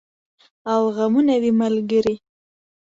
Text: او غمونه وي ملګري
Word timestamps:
او 0.71 0.81
غمونه 0.95 1.33
وي 1.41 1.51
ملګري 1.61 2.15